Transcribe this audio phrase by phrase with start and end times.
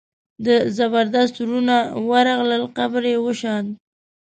[0.45, 0.47] د
[0.77, 1.77] زبردست وروڼه
[2.09, 3.65] ورغلل قبر یې وشان.